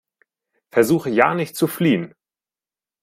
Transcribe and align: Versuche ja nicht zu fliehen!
Versuche 0.71 1.11
ja 1.11 1.35
nicht 1.35 1.55
zu 1.55 1.67
fliehen! 1.67 2.15